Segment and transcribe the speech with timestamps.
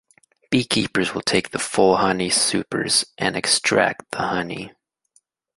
[0.49, 4.71] Beekeepers will take the full honey supers and extract the honey.